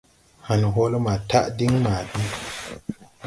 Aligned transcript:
Han 0.47 0.61
hoole 0.73 0.97
maa 1.05 1.19
taʼ 1.29 1.45
din 1.57 1.73
maa 1.83 2.01
bi. 2.11 2.21